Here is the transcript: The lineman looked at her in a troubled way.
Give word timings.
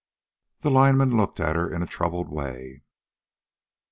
The 0.61 0.71
lineman 0.71 1.15
looked 1.15 1.39
at 1.39 1.55
her 1.55 1.71
in 1.71 1.83
a 1.83 1.85
troubled 1.85 2.27
way. 2.27 2.81